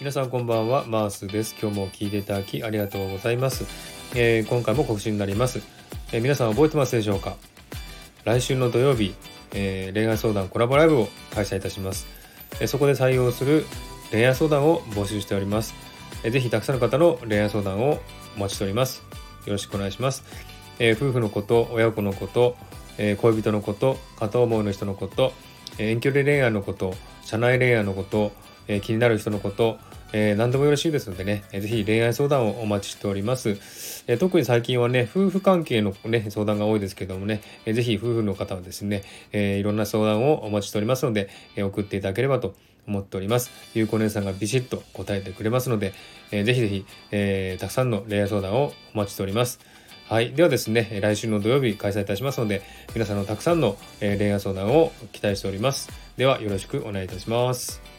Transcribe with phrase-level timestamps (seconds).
[0.00, 1.56] 皆さんこんばんは、マースです。
[1.60, 3.64] 今日も聞いていただきありがとうございます。
[4.14, 5.60] えー今回も告知になります、
[6.12, 7.34] えー皆さん覚えてますでしょうか？
[8.24, 9.12] 来週の土曜日、
[9.54, 12.06] えー恋愛相談コラボライブを開催いたします。
[12.60, 13.66] えそこで採用する
[14.12, 15.74] 恋愛相談を募集しております。
[16.22, 17.98] えーぜひたくさんの方の恋愛相談を
[18.36, 19.02] お待ちしております。
[19.46, 20.22] よろしくお願いします。
[20.78, 22.56] え夫婦のこと、親子のこと、
[22.98, 25.32] え恋人のこと、片思いの人のこと、
[25.76, 28.30] 遠距離恋愛のこと、社内恋愛のこと、
[28.68, 29.78] え気になる人のこと、
[30.12, 33.58] え何でもよろしいですのでね、えーぜひ恋愛相談をお待ちしております。
[34.06, 42.54] え特に最近はね、夫婦関係のね、相談が多いですけどもね、えーぜひ夫婦の方はですね、えいろんな相談をお待ちしておりますので、え送っていただければと
[42.86, 43.50] 思っております。
[43.74, 45.92] ゆうこ姉さんがビシッと答えてくれますので、
[46.30, 49.60] えーぜひぜひ、えーたくさんの恋愛相談をお待ちしております。
[50.08, 50.32] はい。
[50.32, 52.62] ではですね、来週の土曜日開催いたしますので、
[52.94, 55.90] 皆さんのたくさんの恋愛相談を期待しております。
[56.16, 57.97] では、よろしくお願いいたします。